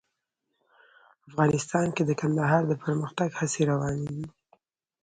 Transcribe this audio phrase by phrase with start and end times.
[1.29, 4.25] افغانستان کې د کندهار د پرمختګ هڅې روانې دي.